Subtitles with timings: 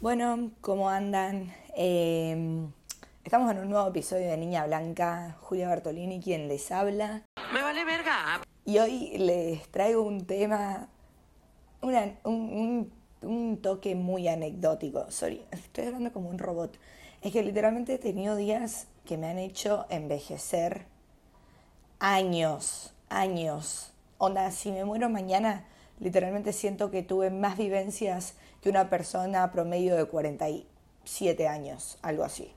[0.00, 1.52] Bueno, ¿cómo andan?
[1.76, 2.66] Eh,
[3.24, 7.22] estamos en un nuevo episodio de Niña Blanca, Julia Bartolini quien les habla.
[7.52, 8.40] Me vale verga.
[8.64, 10.88] Y hoy les traigo un tema,
[11.82, 12.90] una- un,
[13.22, 15.10] un- un toque muy anecdótico.
[15.10, 16.78] Sorry, estoy hablando como un robot.
[17.22, 20.84] Es que literalmente he tenido días que me han hecho envejecer
[21.98, 23.92] años, años.
[24.18, 25.64] Onda, si me muero mañana,
[25.98, 32.52] literalmente siento que tuve más vivencias que una persona promedio de 47 años, algo así.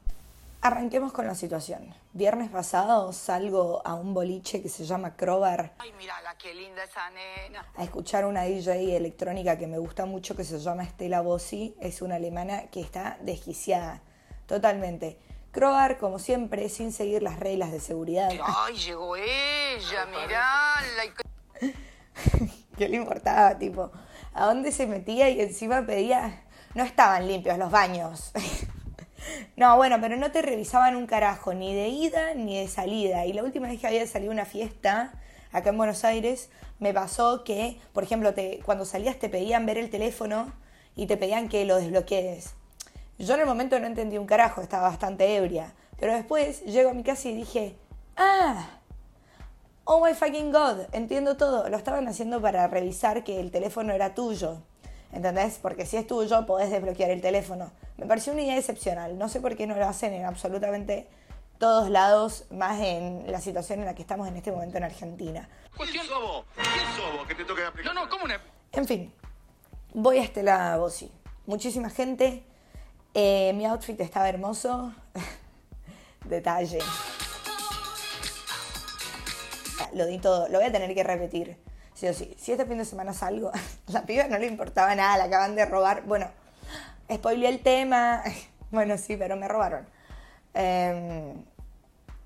[0.63, 1.93] Arranquemos con la situación.
[2.13, 7.09] Viernes pasado salgo a un boliche que se llama Crowbar Ay, mírala, qué linda esa
[7.09, 7.65] nena.
[7.75, 11.75] a escuchar una DJ electrónica que me gusta mucho que se llama Stella Bossi.
[11.81, 14.01] Es una alemana que está desquiciada
[14.45, 15.17] totalmente.
[15.51, 18.29] Crowbar, como siempre, sin seguir las reglas de seguridad.
[18.45, 21.05] Ay, llegó ella, mirala.
[21.05, 21.73] y-
[22.77, 23.57] ¿Qué le importaba?
[23.57, 23.91] Tipo,
[24.33, 26.43] ¿a dónde se metía y encima pedía?
[26.73, 28.31] No estaban limpios los baños.
[29.57, 33.25] no, bueno, pero no te revisaban un carajo, ni de ida ni de salida.
[33.25, 35.13] Y la última vez que había salido una fiesta
[35.51, 39.77] acá en Buenos Aires, me pasó que, por ejemplo, te, cuando salías te pedían ver
[39.77, 40.51] el teléfono
[40.95, 42.53] y te pedían que lo desbloquees.
[43.19, 45.73] Yo en el momento no entendí un carajo, estaba bastante ebria.
[45.99, 47.75] Pero después llego a mi casa y dije,
[48.17, 48.80] ah,
[49.83, 51.67] Oh my fucking god, entiendo todo.
[51.69, 54.61] Lo estaban haciendo para revisar que el teléfono era tuyo.
[55.11, 55.59] ¿Entendés?
[55.61, 57.71] Porque si es tuyo, podés desbloquear el teléfono.
[57.97, 59.17] Me pareció una idea excepcional.
[59.17, 61.07] No sé por qué no lo hacen en absolutamente
[61.57, 65.49] todos lados, más en la situación en la que estamos en este momento en Argentina.
[65.77, 66.45] ¿Quién sos vos?
[66.55, 67.93] ¿Quién sos vos que te toque aplicar?
[67.93, 68.41] No, no, ¿cómo una?
[68.71, 69.13] En fin,
[69.93, 71.11] voy a Estela Bossi.
[71.45, 72.43] Muchísima gente.
[73.13, 74.93] Eh, mi outfit estaba hermoso.
[76.25, 76.79] Detalle.
[79.93, 80.47] Lo di todo.
[80.49, 81.57] Lo voy a tener que repetir.
[81.93, 82.35] Sí o sí.
[82.37, 83.51] Si este fin de semana salgo,
[83.87, 85.17] la piba no le importaba nada.
[85.17, 86.03] La acaban de robar.
[86.03, 86.27] Bueno,
[87.11, 88.23] spoileé el tema.
[88.71, 89.85] Bueno, sí, pero me robaron.
[90.53, 91.43] Em,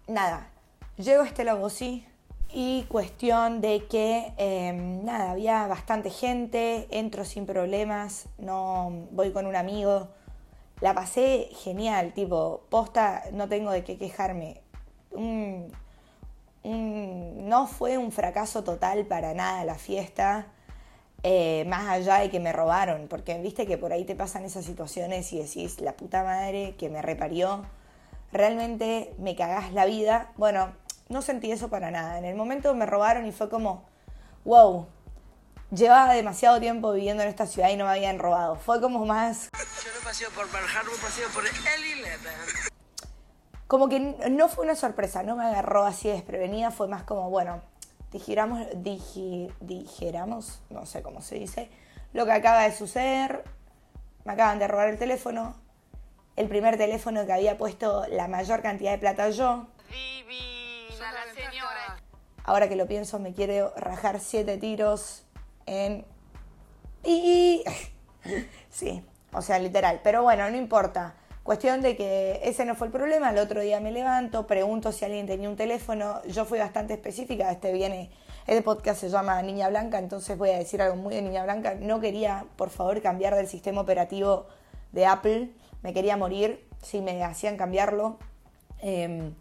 [0.07, 0.47] nada,
[0.95, 2.05] llego a Estela Bossi
[2.53, 9.47] y cuestión de que, em, nada, había bastante gente, entro sin problemas, no voy con
[9.47, 10.09] un amigo.
[10.81, 14.61] La pasé genial, tipo, posta, no tengo de qué quejarme.
[15.09, 15.71] Un-
[16.65, 20.47] un- no fue un fracaso total para nada la fiesta,
[21.23, 24.65] eh, más allá de que me robaron, porque viste que por ahí te pasan esas
[24.65, 27.63] situaciones y decís, la puta madre que me reparió,
[28.31, 30.31] realmente me cagás la vida.
[30.37, 30.73] Bueno,
[31.09, 32.17] no sentí eso para nada.
[32.17, 33.85] En el momento me robaron y fue como,
[34.43, 34.87] wow,
[35.71, 38.55] llevaba demasiado tiempo viviendo en esta ciudad y no me habían robado.
[38.55, 42.74] Fue como más, Yo no paseo por Harbor, paseo por el.
[43.67, 47.61] Como que no fue una sorpresa, no me agarró así desprevenida, fue más como, bueno,
[48.11, 51.69] dijéramos, diji- dijéramos, no sé cómo se dice,
[52.13, 53.43] lo que acaba de suceder,
[54.23, 55.55] me acaban de robar el teléfono,
[56.35, 61.97] el primer teléfono que había puesto la mayor cantidad de plata yo, Divina la señora.
[62.43, 65.23] ahora que lo pienso me quiero rajar siete tiros
[65.65, 66.05] en...
[67.03, 67.63] Y...
[68.71, 70.01] Sí, o sea, literal.
[70.03, 71.13] Pero bueno, no importa.
[71.45, 73.29] Cuestión de que ese no fue el problema.
[73.29, 76.19] El otro día me levanto, pregunto si alguien tenía un teléfono.
[76.23, 77.51] Yo fui bastante específica.
[77.51, 78.09] Este viene,
[78.47, 81.75] este podcast se llama Niña Blanca, entonces voy a decir algo muy de Niña Blanca.
[81.75, 84.47] No quería, por favor, cambiar del sistema operativo
[84.91, 85.51] de Apple.
[85.83, 88.17] Me quería morir si me hacían cambiarlo.
[88.79, 89.35] Em,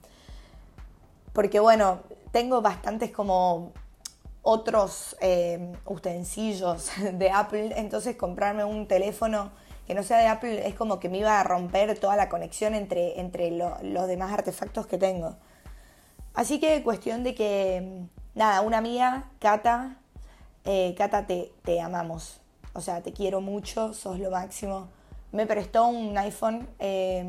[1.33, 2.01] porque bueno,
[2.33, 3.73] tengo bastantes como
[4.43, 9.53] otros eh, utensilios de Apple, entonces comprarme un teléfono
[9.87, 12.75] que no sea de Apple es como que me iba a romper toda la conexión
[12.75, 15.37] entre, entre lo- los demás artefactos que tengo.
[16.35, 19.97] Así que cuestión de que, nada, una amiga, Cata,
[20.65, 22.41] eh, Cata, te, te amamos.
[22.73, 24.89] O sea, te quiero mucho, sos lo máximo.
[25.33, 27.23] Me prestó un iPhone, eh,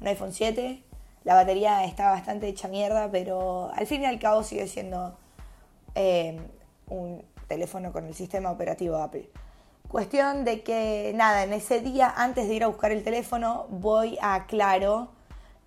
[0.00, 0.82] un iPhone 7.
[1.24, 5.16] La batería está bastante hecha mierda, pero al fin y al cabo sigue siendo
[5.94, 6.40] eh,
[6.88, 9.28] un teléfono con el sistema operativo Apple.
[9.88, 14.18] Cuestión de que, nada, en ese día, antes de ir a buscar el teléfono, voy
[14.20, 15.08] a Claro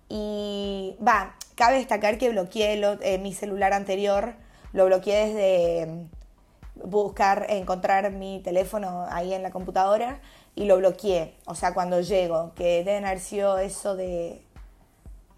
[0.08, 4.34] y, va, cabe destacar que bloqueé lo- eh, mi celular anterior,
[4.72, 10.20] lo bloqueé desde mm, buscar, encontrar mi teléfono ahí en la computadora
[10.54, 11.34] y lo bloqueé.
[11.46, 14.40] O sea, cuando llego, que deben haber sido eso de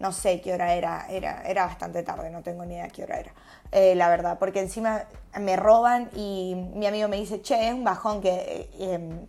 [0.05, 3.19] no sé qué hora era, era, era bastante tarde, no tengo ni idea qué hora
[3.19, 3.33] era,
[3.71, 5.05] eh, la verdad, porque encima
[5.39, 9.25] me roban y mi amigo me dice, che, es un bajón que, eh, em,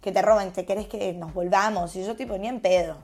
[0.00, 1.94] que te roben, ¿te querés que nos volvamos?
[1.96, 2.96] Y yo tipo, ni en pedo.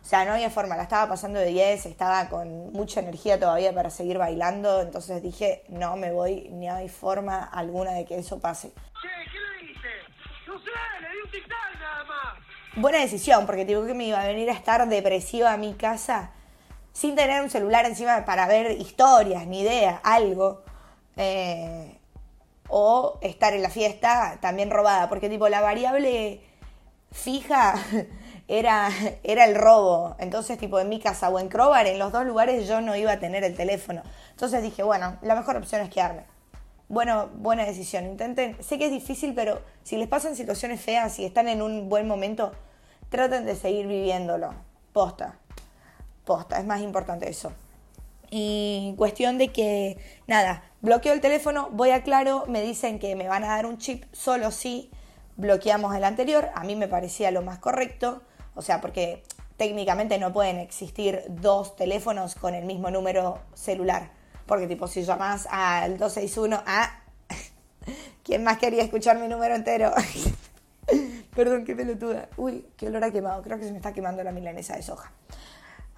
[0.00, 3.74] O sea, no había forma, la estaba pasando de 10, estaba con mucha energía todavía
[3.74, 8.38] para seguir bailando, entonces dije, no me voy, ni hay forma alguna de que eso
[8.38, 8.68] pase.
[8.68, 9.88] Che, ¿qué le dice?
[10.46, 10.70] No sé,
[11.00, 12.80] le di un tic-tac nada más.
[12.80, 16.30] buena decisión, porque tipo que me iba a venir a estar depresiva a mi casa
[16.98, 20.64] sin tener un celular encima para ver historias, ni idea, algo.
[21.16, 21.96] Eh,
[22.68, 26.40] o estar en la fiesta también robada, porque tipo la variable
[27.12, 27.76] fija
[28.48, 28.90] era,
[29.22, 30.16] era el robo.
[30.18, 33.12] Entonces, tipo, en mi casa o en Crobar, en los dos lugares yo no iba
[33.12, 34.02] a tener el teléfono.
[34.30, 36.24] Entonces dije, bueno, la mejor opción es quedarme.
[36.88, 38.06] Bueno, buena decisión.
[38.06, 41.88] Intenten, sé que es difícil, pero si les pasan situaciones feas y están en un
[41.88, 42.50] buen momento,
[43.08, 44.52] traten de seguir viviéndolo.
[44.92, 45.38] Posta.
[46.56, 47.52] Es más importante eso.
[48.30, 49.96] Y cuestión de que,
[50.26, 53.78] nada, bloqueo el teléfono, voy a Claro, me dicen que me van a dar un
[53.78, 54.90] chip solo si
[55.36, 56.50] bloqueamos el anterior.
[56.54, 58.22] A mí me parecía lo más correcto,
[58.54, 59.22] o sea, porque
[59.56, 64.10] técnicamente no pueden existir dos teléfonos con el mismo número celular.
[64.46, 67.02] Porque tipo, si llamas al 261 a...
[68.22, 69.92] ¿Quién más quería escuchar mi número entero?
[71.34, 72.28] Perdón, qué pelotuda.
[72.36, 73.42] Uy, qué olor ha quemado.
[73.42, 75.12] Creo que se me está quemando la milanesa de soja.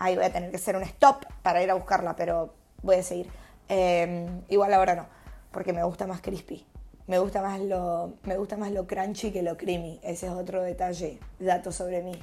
[0.01, 3.03] Ahí voy a tener que hacer un stop para ir a buscarla, pero voy a
[3.03, 3.31] seguir.
[3.69, 5.07] Em, igual ahora no,
[5.53, 6.67] porque me gusta más crispy.
[7.07, 10.01] Me gusta más lo, me gusta más lo crunchy que lo creamy.
[10.03, 12.19] Ese es otro detalle, dato sobre mí.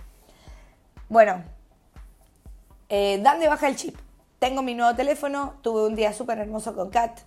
[1.07, 1.44] Bueno,
[2.89, 3.95] eh, dan baja el chip.
[4.39, 7.19] Tengo mi nuevo teléfono, tuve un día súper hermoso con Kat.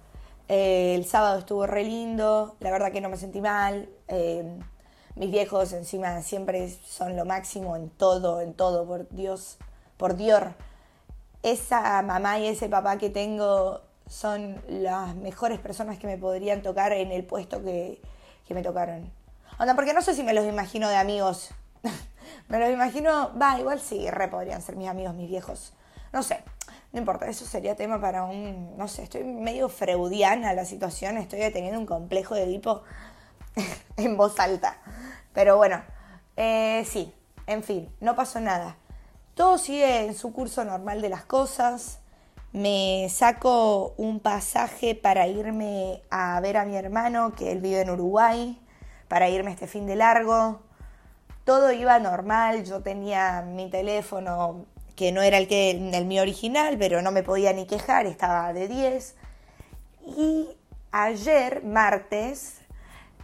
[0.49, 3.88] Eh, el sábado estuvo re lindo, la verdad que no me sentí mal.
[4.08, 4.58] Eh,
[5.14, 9.58] mis viejos encima siempre son lo máximo en todo, en todo, por Dios,
[10.00, 10.43] por Dios.
[11.43, 16.93] Esa mamá y ese papá que tengo son las mejores personas que me podrían tocar
[16.93, 18.00] en el puesto que,
[18.49, 19.12] que me tocaron.
[19.58, 21.50] Onda, porque no sé si me los imagino de amigos.
[22.49, 25.75] me los imagino, va, igual sí, re podrían ser mis amigos, mis viejos.
[26.14, 26.43] No sé,
[26.93, 31.41] no importa, eso sería tema para un, no sé, estoy medio freudiana la situación, estoy
[31.53, 32.82] teniendo un complejo de Edipo
[33.99, 34.79] en voz alta.
[35.35, 35.82] Pero bueno,
[36.37, 37.12] eh, sí,
[37.46, 38.76] en fin, no pasó nada.
[39.35, 41.99] Todo sigue en su curso normal de las cosas.
[42.53, 47.91] Me saco un pasaje para irme a ver a mi hermano, que él vive en
[47.91, 48.61] Uruguay,
[49.09, 50.61] para irme este fin de largo.
[51.44, 54.67] Todo iba normal, yo tenía mi teléfono
[55.00, 58.53] que no era el, que, el mío original, pero no me podía ni quejar, estaba
[58.53, 59.17] de 10.
[60.19, 60.49] Y
[60.93, 62.61] ayer, martes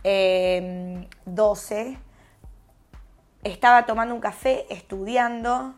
[0.03, 1.99] 12, em,
[3.43, 5.75] estaba tomando un café, estudiando,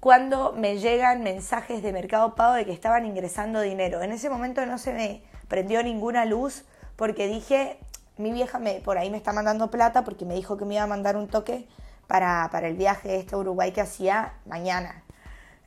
[0.00, 4.02] cuando me llegan mensajes de Mercado Pago de que estaban ingresando dinero.
[4.02, 6.64] En ese momento no se me prendió ninguna luz
[6.96, 7.78] porque dije,
[8.16, 10.84] mi vieja me, por ahí me está mandando plata porque me dijo que me iba
[10.84, 11.68] a mandar un toque
[12.06, 15.04] para, para el viaje este a Uruguay que hacía mañana.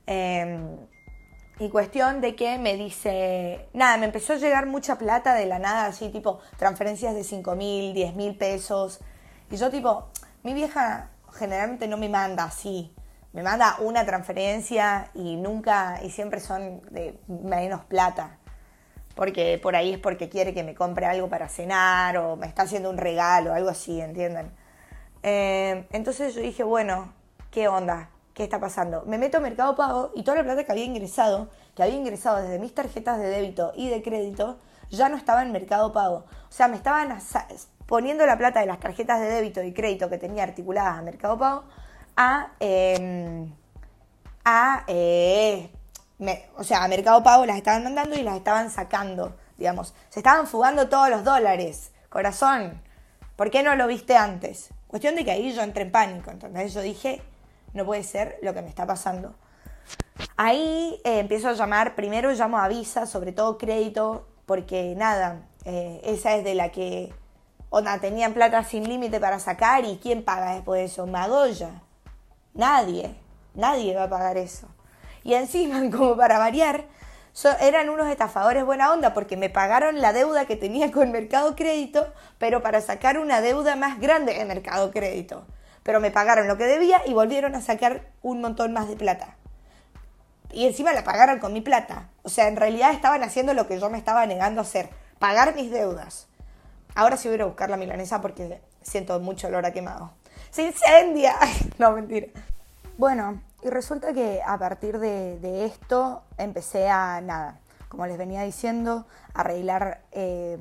[0.08, 0.78] Em,
[1.60, 5.60] y cuestión de que me dice, nada, me empezó a llegar mucha plata de la
[5.60, 9.00] nada, así tipo transferencias de 5 mil, 10 mil pesos.
[9.52, 10.08] Y yo tipo,
[10.42, 12.93] mi vieja generalmente no me manda así,
[13.34, 18.38] me manda una transferencia y nunca, y siempre son de menos plata.
[19.16, 22.64] Porque por ahí es porque quiere que me compre algo para cenar o me está
[22.64, 24.52] haciendo un regalo, algo así, ¿entienden?
[25.22, 27.14] Em, entonces yo dije, bueno,
[27.52, 28.10] ¿qué onda?
[28.34, 29.04] ¿qué está pasando?
[29.06, 32.42] Me meto a Mercado Pago y toda la plata que había ingresado, que había ingresado
[32.42, 34.58] desde mis tarjetas de débito y de crédito,
[34.90, 36.26] ya no estaba en Mercado Pago.
[36.50, 37.18] O sea, me estaban
[37.86, 41.38] poniendo la plata de las tarjetas de débito y crédito que tenía articuladas a Mercado
[41.38, 41.64] Pago
[42.16, 42.52] a...
[42.60, 43.54] Em,
[44.46, 45.70] a eh,
[46.56, 49.94] o sea, a Mercado Pago las estaban mandando y las estaban sacando, digamos.
[50.10, 51.92] Se estaban fugando todos los dólares.
[52.10, 52.82] Corazón,
[53.36, 54.70] ¿por qué no lo viste antes?
[54.88, 57.22] Cuestión de que ahí yo entré en pánico, entonces yo dije,
[57.74, 59.34] no puede ser lo que me está pasando.
[60.38, 66.00] Ahí eh, empiezo a llamar, primero llamo a Visa, sobre todo crédito, porque nada, eh,
[66.04, 67.12] esa es de la que
[67.70, 71.08] onda, tenían plata sin límite para sacar y ¿quién paga después de eso?
[71.08, 71.82] Magoya.
[72.54, 73.16] Nadie,
[73.54, 74.68] nadie va a pagar eso.
[75.24, 76.86] Y encima, como para variar,
[77.62, 82.14] eran unos estafadores buena onda porque me pagaron la deuda que tenía con Mercado Crédito,
[82.38, 85.46] pero para sacar una deuda más grande de Mercado Crédito
[85.84, 89.36] pero me pagaron lo que debía y volvieron a sacar un montón más de plata.
[90.52, 92.10] Y encima la pagaron con mi plata.
[92.24, 95.56] O sea, en realidad estaban haciendo lo que yo me estaba negando a hacer, pagar
[95.56, 96.28] mis deudas.
[96.96, 100.14] Ahora sí voy a buscar la milanesa porque siento mucho olor a quemado.
[100.54, 101.34] ¡Se incendia!
[101.80, 102.28] no, mentira.
[103.00, 109.08] Bueno, y resulta que a partir de, esto empecé a, nada, como les venía diciendo,
[109.34, 110.60] arreglar, eh,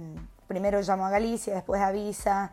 [0.48, 2.52] primero llamo a Galicia, después a Visa,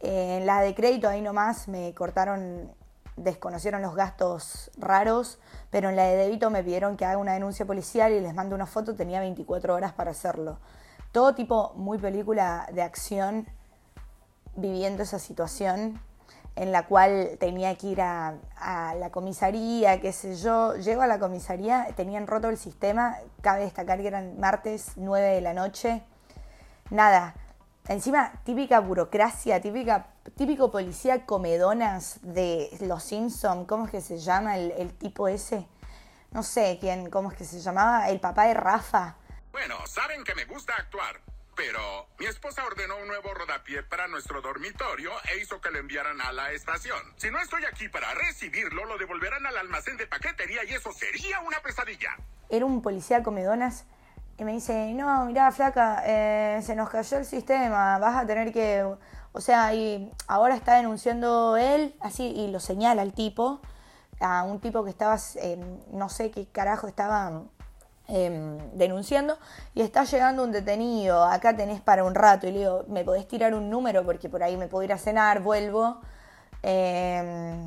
[0.00, 2.74] en la de crédito ahí nomás me cortaron,
[3.16, 5.38] desconocieron los gastos raros,
[5.70, 8.56] pero en la de débito me pidieron que haga una denuncia policial y les mando
[8.56, 10.58] una foto, tenía 24 horas para hacerlo.
[11.12, 13.46] Todo tipo muy película de acción
[14.56, 16.00] viviendo esa situación.
[16.56, 18.34] En la cual tenía que ir a,
[18.98, 20.74] la comisaría, qué sé yo.
[20.76, 25.40] Llego a la comisaría, tenían roto el sistema, cabe destacar que eran martes 9 de
[25.40, 26.02] la noche.
[26.90, 27.34] Nada,
[27.88, 34.58] encima típica burocracia, típica, típico policía comedonas de Los Simpson, ¿cómo es que se llama
[34.58, 35.66] el, el tipo ese?
[36.32, 39.16] No sé quién, cómo es que se llamaba, el papá de Rafa.
[39.52, 41.20] Bueno, saben que me gusta actuar.
[41.64, 46.20] Pero mi esposa ordenó un nuevo rodapié para nuestro dormitorio e hizo que lo enviaran
[46.20, 46.98] a la estación.
[47.18, 51.38] Si no estoy aquí para recibirlo, lo devolverán al almacén de paquetería y eso sería
[51.38, 52.16] una pesadilla.
[52.48, 53.84] Era un policía comedonas
[54.38, 58.52] y me dice, no, mirá, flaca, eh, se nos cayó el sistema, vas a tener
[58.52, 58.84] que...
[59.30, 63.62] O sea, y ahora está denunciando él, así, y lo señala el tipo,
[64.20, 65.60] a un tipo que estaba, eh,
[65.92, 67.44] no sé qué carajo estaba
[68.08, 69.38] eh, denunciando
[69.74, 73.26] y está llegando un detenido, acá tenés para un rato y le digo, ¿me podés
[73.26, 74.04] tirar un número?
[74.04, 76.00] Porque por ahí me puedo ir a cenar, vuelvo.
[76.62, 77.64] Eh,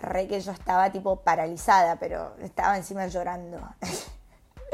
[0.00, 3.58] re que yo estaba tipo paralizada, pero estaba encima llorando.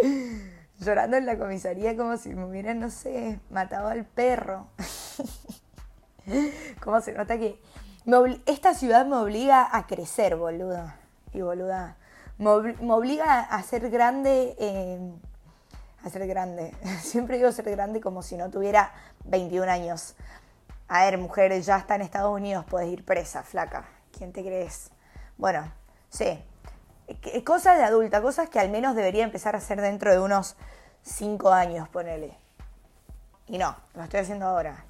[0.78, 4.68] llorando en la comisaría como si me hubieran, no sé, matado al perro.
[6.82, 7.60] como se nota que
[8.46, 10.92] esta ciudad me obliga a crecer, boludo.
[11.32, 11.96] Y boluda
[12.38, 15.12] me, obliga a ser grande, eh,
[16.04, 16.72] a ser grande.
[17.02, 18.92] Siempre digo ser grande como si no tuviera
[19.24, 20.14] 21 años.
[20.88, 23.84] A ver, mujeres, ya está en Estados Unidos, puedes ir presa, flaca.
[24.16, 24.90] ¿Quién te crees?
[25.36, 25.70] Bueno,
[26.08, 26.42] sí.
[27.44, 30.56] Cosas de adulta, cosas que al menos debería empezar a hacer dentro de unos
[31.02, 32.36] 5 años, ponele.
[33.46, 34.84] Y no, lo estoy haciendo ahora.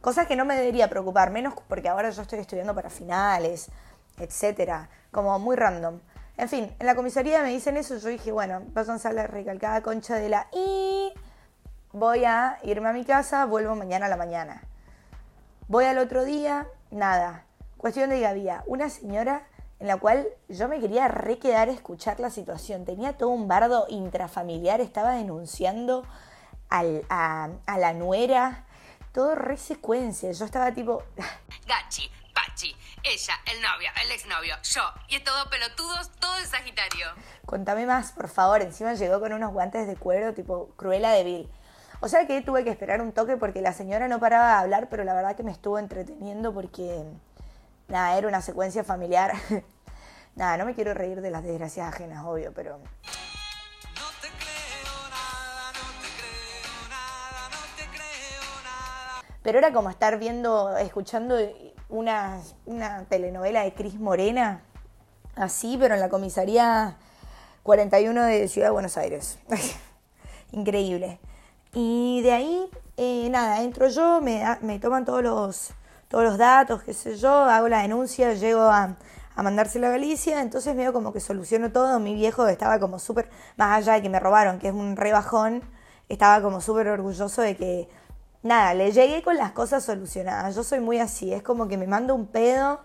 [0.00, 3.70] Cosas que no me debería preocupar, menos porque ahora yo estoy estudiando para finales,
[4.18, 4.88] etcétera.
[5.10, 6.00] Como muy random.
[6.36, 9.82] En fin, en la comisaría me dicen eso, yo dije, bueno, pasan a la recalcada
[9.82, 11.12] concha de la y
[11.92, 14.62] voy a irme a mi casa, vuelvo mañana a la mañana.
[15.68, 17.44] Voy al otro día, nada.
[17.76, 19.46] Cuestión de que había una señora
[19.78, 22.84] en la cual yo me quería requedar a escuchar la situación.
[22.84, 26.04] Tenía todo un bardo intrafamiliar, estaba denunciando
[26.70, 28.64] a, a, la nuera,
[29.12, 30.30] todo re secuencia.
[30.30, 31.02] Yo estaba tipo...
[31.66, 32.08] Gachi,
[33.04, 34.82] ella, el novio, el exnovio, yo.
[35.08, 37.06] Y es todo pelotudos, todo de Sagitario.
[37.46, 38.62] Contame más, por favor.
[38.62, 41.50] Encima llegó con unos guantes de cuero tipo Cruela de Vil.
[42.00, 44.88] O sea que tuve que esperar un toque porque la señora no paraba de hablar,
[44.88, 47.04] pero la verdad que me estuvo entreteniendo porque,
[47.88, 49.32] nada, era una secuencia familiar.
[50.34, 52.80] nada, no me quiero reír de las desgracias ajenas, obvio, pero...
[59.42, 61.36] Pero era como estar viendo, escuchando
[61.92, 62.40] una,
[63.08, 64.62] telenovela de Cris Morena,
[65.36, 66.96] así, pero en la comisaría
[67.62, 69.38] 41 de Ciudad de Buenos Aires.
[70.52, 71.20] Increíble.
[71.74, 75.70] Y de ahí, eh, nada, entro yo, me, me toman todos los,
[76.08, 78.96] todos los datos, qué sé yo, hago la denuncia, llego a,
[79.34, 82.00] a mandárselo a Galicia, entonces veo como que soluciono todo.
[82.00, 85.62] Mi viejo estaba como súper, más allá de que me robaron, que es un rebajón,
[86.08, 87.88] estaba como súper orgulloso de que
[88.42, 90.54] nada, le llegué con las cosas solucionadas.
[90.54, 92.80] Yo soy muy así, es como que me mando un pedo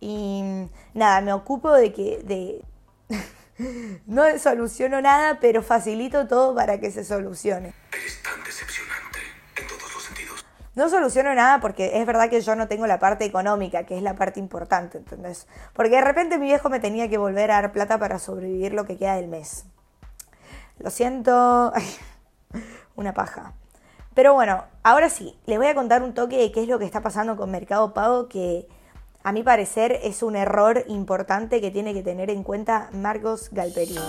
[0.00, 2.64] y nada, me ocupo de que de
[4.06, 7.74] no soluciono nada, pero facilito todo para que se solucione.
[7.92, 9.18] Eres tan decepcionante
[9.56, 10.44] en todos los sentidos.
[10.74, 14.02] No soluciono nada porque es verdad que yo no tengo la parte económica, que es
[14.02, 15.46] la parte importante, ¿entendés?
[15.72, 18.86] Porque de repente mi viejo me tenía que volver a dar plata para sobrevivir lo
[18.86, 19.66] que queda del mes.
[20.78, 21.72] Lo siento,
[22.96, 23.54] una paja.
[24.14, 26.84] Pero bueno, ahora sí, les voy a contar un toque de qué es lo que
[26.84, 28.68] está pasando con Mercado Pago, que
[29.24, 34.00] a mi parecer es un error importante que tiene que tener en cuenta Marcos Galperín.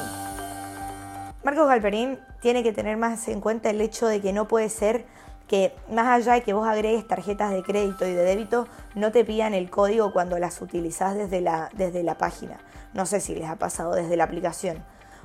[1.43, 5.05] Marcos Galperín tiene que tener más en cuenta el hecho de que no puede ser
[5.47, 9.23] que más allá de que vos agregues tarjetas de crédito y de débito, no te
[9.23, 12.59] pidan el código cuando las utilizás desde la, desde la página.
[12.93, 14.83] No sé si les ha pasado desde la aplicación.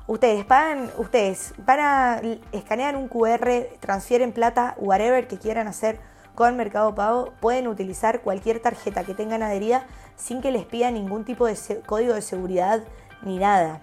[0.08, 2.22] Ustedes pagan, ustedes para
[2.52, 6.00] escanear un QR, transfieren plata, whatever que quieran hacer
[6.34, 9.84] con Mercado Pago, pueden utilizar cualquier tarjeta que tengan adherida
[10.16, 12.80] sin que les pida ningún tipo de código de seguridad
[13.20, 13.82] ni nada.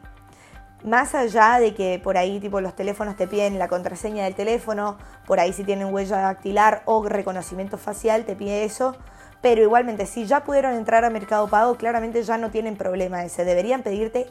[0.83, 4.97] Más allá de que por ahí tipo los teléfonos te piden la contraseña del teléfono,
[5.27, 8.95] por ahí si tienen huella dactilar o reconocimiento facial te pide eso,
[9.43, 13.45] pero igualmente si ya pudieron entrar a Mercado Pago, claramente ya no tienen problema ese.
[13.45, 14.25] Deberían pedirte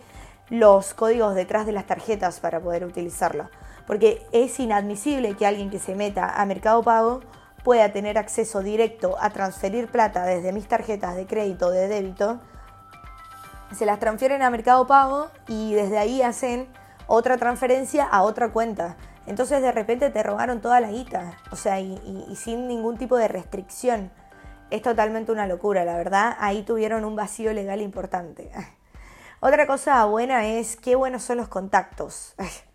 [0.50, 3.48] los códigos detrás de las tarjetas para poder utilizarlo.
[3.86, 7.20] Porque es inadmisible que alguien que se meta a Mercado Pago
[7.62, 12.40] pueda tener acceso directo a transferir plata desde mis tarjetas de crédito o de débito.
[13.74, 16.68] Se las transfieren a Mercado Pago y desde ahí hacen
[17.06, 18.96] otra transferencia a otra cuenta.
[19.26, 21.98] Entonces de repente te robaron toda la guita, o sea, y,
[22.30, 24.10] y sin ningún tipo de restricción.
[24.70, 26.36] es totalmente una locura, la verdad.
[26.40, 28.50] Ahí tuvieron un vacío legal importante.
[29.40, 32.34] Otra cosa buena es qué buenos son los contactos.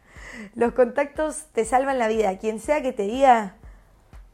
[0.55, 2.37] Los contactos te salvan la vida.
[2.37, 3.55] Quien sea que te diga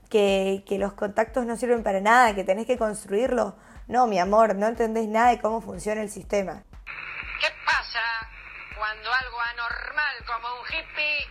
[0.10, 3.54] que, que los contactos no sirven para nada, que tenés que construirlos,
[3.88, 6.64] no, mi amor, no entendés nada de cómo funciona el sistema.
[7.40, 8.02] ¿Qué pasa
[8.76, 11.28] cuando algo anormal como un hippie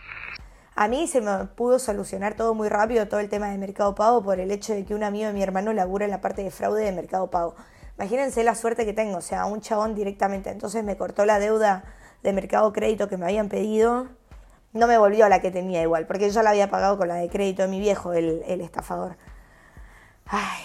[0.75, 4.23] A mí se me pudo solucionar todo muy rápido, todo el tema de Mercado Pago,
[4.23, 6.51] por el hecho de que un amigo de mi hermano labura en la parte de
[6.51, 7.55] fraude de Mercado Pago.
[7.97, 10.49] Imagínense la suerte que tengo, o sea, un chabón directamente.
[10.49, 11.83] Entonces me cortó la deuda
[12.23, 14.07] de Mercado Crédito que me habían pedido.
[14.73, 17.15] No me volvió a la que tenía igual, porque yo la había pagado con la
[17.15, 19.15] de crédito de mi viejo, el, el estafador.
[20.25, 20.63] Ay,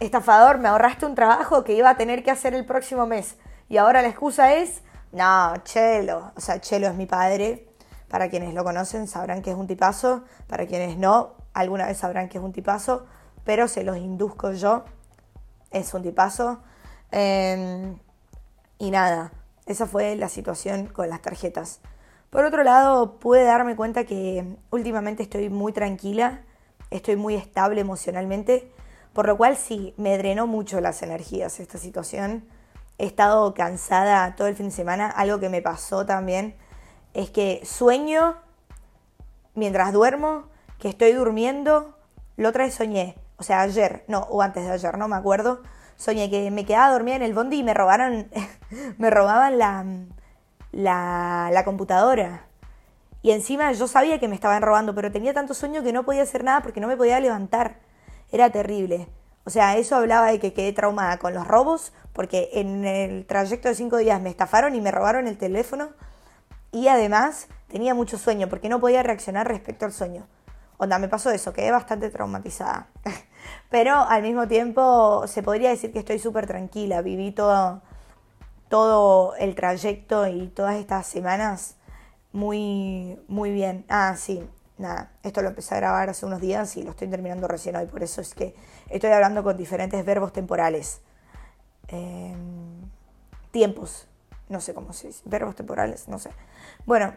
[0.00, 3.36] estafador, me ahorraste un trabajo que iba a tener que hacer el próximo mes.
[3.70, 4.82] Y ahora la excusa es,
[5.12, 6.32] no, Chelo.
[6.36, 7.66] O sea, Chelo es mi padre.
[8.08, 10.24] Para quienes lo conocen sabrán que es un tipazo.
[10.46, 13.06] Para quienes no, alguna vez sabrán que es un tipazo.
[13.44, 14.84] Pero se los induzco yo.
[15.70, 16.60] Es un tipazo.
[17.12, 17.94] Eh,
[18.78, 19.32] y nada,
[19.66, 21.80] esa fue la situación con las tarjetas.
[22.30, 26.42] Por otro lado, pude darme cuenta que últimamente estoy muy tranquila,
[26.90, 28.70] estoy muy estable emocionalmente,
[29.12, 32.44] por lo cual sí, me drenó mucho las energías esta situación.
[32.98, 36.54] He estado cansada todo el fin de semana, algo que me pasó también
[37.14, 38.36] es que sueño
[39.54, 40.44] mientras duermo,
[40.78, 41.96] que estoy durmiendo,
[42.36, 45.62] la otra soñé, o sea, ayer, no, o antes de ayer, no me acuerdo,
[45.96, 48.28] soñé que me quedaba dormida en el bondi y me robaron,
[48.98, 49.84] me robaban la,
[50.72, 52.44] la, la computadora.
[53.22, 56.22] Y encima yo sabía que me estaban robando, pero tenía tanto sueño que no podía
[56.22, 57.76] hacer nada porque no me podía levantar.
[58.30, 59.08] Era terrible.
[59.44, 63.68] O sea, eso hablaba de que quedé traumada con los robos, porque en el trayecto
[63.68, 65.90] de cinco días me estafaron y me robaron el teléfono.
[66.70, 70.26] Y además tenía mucho sueño, porque no podía reaccionar respecto al sueño.
[70.76, 72.88] Onda, me pasó eso, quedé bastante traumatizada.
[73.70, 77.02] Pero al mismo tiempo se podría decir que estoy súper tranquila.
[77.02, 77.82] Viví todo,
[78.68, 81.76] todo el trayecto y todas estas semanas
[82.32, 83.84] muy, muy bien.
[83.88, 84.42] Ah, sí,
[84.78, 87.86] nada, esto lo empecé a grabar hace unos días y lo estoy terminando recién hoy,
[87.86, 88.54] por eso es que
[88.88, 91.00] estoy hablando con diferentes verbos temporales.
[91.88, 92.34] Eh,
[93.50, 94.06] tiempos,
[94.48, 96.30] no sé cómo se dice, verbos temporales, no sé.
[96.86, 97.14] Bueno,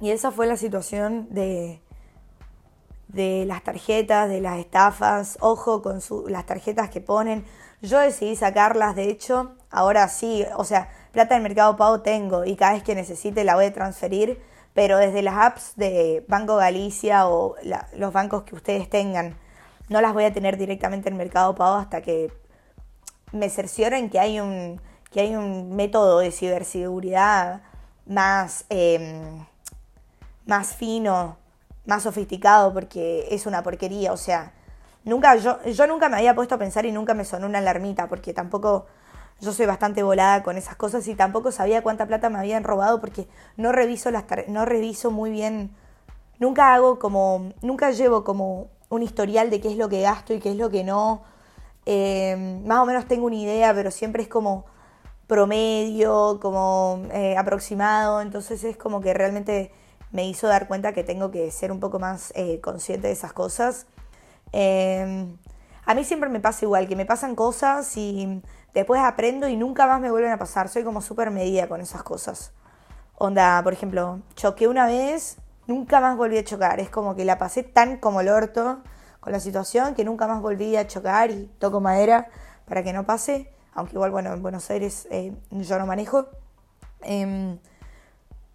[0.00, 1.80] y esa fue la situación de,
[3.12, 5.38] de las tarjetas, de las estafas.
[5.40, 7.44] Ojo con su, las tarjetas que ponen.
[7.80, 12.56] Yo decidí sacarlas, de hecho, ahora sí, o sea, plata del mercado pago tengo y
[12.56, 14.40] cada vez que necesite la voy a transferir,
[14.72, 17.56] pero desde las apps de Banco Galicia o
[17.96, 19.36] los bancos que ustedes tengan,
[19.88, 22.32] no las voy a tener directamente en mercado pago hasta que
[23.32, 27.62] me cercioren que hay un, que hay un método de ciberseguridad
[28.06, 29.44] más, eh,
[30.46, 31.36] más fino,
[31.86, 34.52] más sofisticado, porque es una porquería, o sea,
[35.04, 38.08] nunca, yo, yo nunca me había puesto a pensar y nunca me sonó una alarmita,
[38.08, 38.86] porque tampoco
[39.42, 43.00] yo soy bastante volada con esas cosas y tampoco sabía cuánta plata me habían robado
[43.00, 45.74] porque no reviso las no reviso muy bien
[46.38, 50.38] nunca hago como nunca llevo como un historial de qué es lo que gasto y
[50.38, 51.22] qué es lo que no.
[51.86, 54.64] Eh, más o menos tengo una idea pero siempre es como
[55.26, 59.72] promedio como eh, aproximado entonces es como que realmente
[60.12, 63.32] me hizo dar cuenta que tengo que ser un poco más eh, consciente de esas
[63.32, 63.86] cosas
[65.84, 68.40] a mí siempre me pasa igual que me pasan cosas y
[68.72, 70.68] después aprendo y nunca más me vuelven a pasar.
[70.68, 72.52] Soy como súper medida con esas cosas.
[73.16, 76.78] Onda, por ejemplo, choqué una vez, nunca más volví a chocar.
[76.78, 78.80] Es como que la pasé tan como el orto
[79.20, 82.28] con la situación que nunca más volví a chocar y toco madera
[82.66, 83.52] para que no pase.
[83.74, 86.26] Aunque igual, bueno, en Buenos Aires eh, yo no manejo.
[87.02, 87.58] Eh,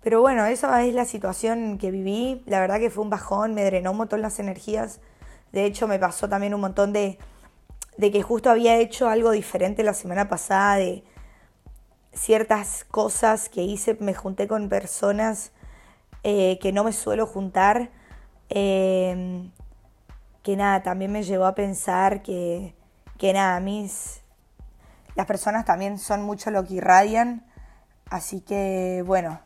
[0.04, 2.44] pero bueno, esa es la situación que viví.
[2.46, 5.00] La verdad que fue un bajón, me drenó un montón las energías.
[5.52, 7.18] De hecho, me pasó también un montón de
[7.98, 11.04] de que justo había hecho algo diferente la semana pasada, de
[12.14, 15.52] ciertas cosas que hice, me junté con personas
[16.24, 17.90] eh, que no me suelo juntar,
[18.50, 19.50] eh,
[20.44, 22.76] que nada, también me llevó a pensar que,
[23.18, 24.22] que nada, mis,
[25.16, 27.46] las personas también son mucho lo que irradian,
[28.10, 29.42] así que bueno,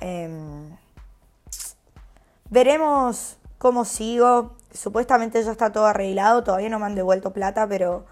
[0.00, 0.68] eh,
[2.48, 8.06] veremos cómo sigo, supuestamente ya está todo arreglado, todavía no me han devuelto plata, pero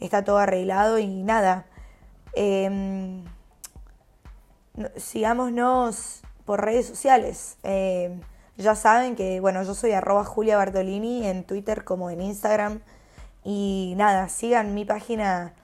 [0.00, 1.66] está todo arreglado y nada.
[2.34, 3.22] Eh,
[4.96, 7.58] sigámonos por redes sociales.
[7.62, 8.20] Eh,
[8.56, 12.80] ya saben que, bueno, yo soy arroba Julia Bartolini en Twitter como en Instagram.
[13.44, 15.54] Y nada, sigan mi página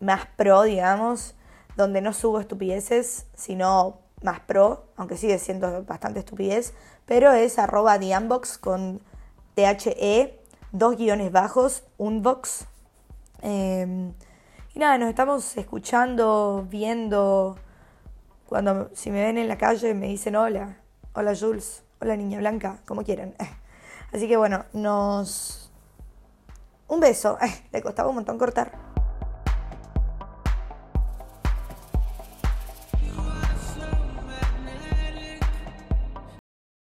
[0.00, 1.34] más pro, digamos,
[1.76, 6.74] donde no subo estupideces, sino más pro, aunque sigue siendo bastante estupidez,
[7.06, 9.00] pero es arroba unbox con
[9.54, 10.38] THE,
[10.72, 12.66] dos guiones bajos, unbox,
[13.42, 14.12] Eh,
[14.72, 17.56] y nada, nos estamos escuchando, viendo.
[18.46, 20.76] Cuando si me ven en la calle me dicen hola,
[21.12, 23.34] hola Jules, hola Niña Blanca, como quieran.
[24.12, 25.72] Así que bueno, nos...
[26.88, 27.38] Un beso.
[27.72, 28.89] Le costaba un montón cortar.